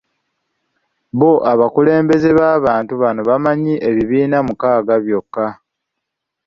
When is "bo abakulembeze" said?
1.19-2.29